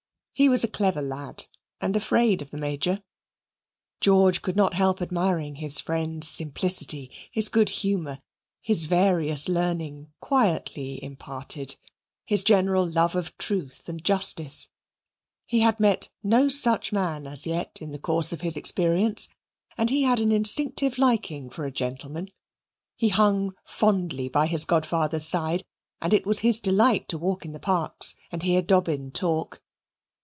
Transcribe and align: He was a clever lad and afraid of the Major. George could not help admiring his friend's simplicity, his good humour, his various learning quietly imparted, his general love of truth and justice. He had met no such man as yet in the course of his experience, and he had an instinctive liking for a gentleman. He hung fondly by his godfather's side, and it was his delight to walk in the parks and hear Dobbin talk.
He 0.33 0.49
was 0.49 0.63
a 0.63 0.67
clever 0.67 1.03
lad 1.03 1.45
and 1.79 1.95
afraid 1.95 2.41
of 2.41 2.49
the 2.49 2.57
Major. 2.57 3.03
George 3.99 4.41
could 4.41 4.55
not 4.55 4.73
help 4.73 4.99
admiring 4.99 5.55
his 5.57 5.79
friend's 5.79 6.27
simplicity, 6.27 7.11
his 7.31 7.47
good 7.47 7.69
humour, 7.69 8.23
his 8.59 8.85
various 8.85 9.47
learning 9.47 10.11
quietly 10.19 10.97
imparted, 11.03 11.75
his 12.25 12.43
general 12.43 12.87
love 12.89 13.15
of 13.15 13.37
truth 13.37 13.87
and 13.87 14.03
justice. 14.03 14.69
He 15.45 15.59
had 15.59 15.79
met 15.79 16.09
no 16.23 16.47
such 16.47 16.91
man 16.91 17.27
as 17.27 17.45
yet 17.45 17.77
in 17.79 17.91
the 17.91 17.99
course 17.99 18.33
of 18.33 18.41
his 18.41 18.57
experience, 18.57 19.29
and 19.77 19.91
he 19.91 20.01
had 20.03 20.19
an 20.19 20.31
instinctive 20.31 20.97
liking 20.97 21.51
for 21.51 21.65
a 21.65 21.71
gentleman. 21.71 22.29
He 22.95 23.09
hung 23.09 23.53
fondly 23.63 24.27
by 24.27 24.47
his 24.47 24.65
godfather's 24.65 25.27
side, 25.27 25.63
and 26.01 26.15
it 26.15 26.25
was 26.25 26.39
his 26.39 26.59
delight 26.59 27.07
to 27.09 27.17
walk 27.19 27.45
in 27.45 27.51
the 27.51 27.59
parks 27.59 28.15
and 28.31 28.41
hear 28.41 28.63
Dobbin 28.63 29.11
talk. 29.11 29.61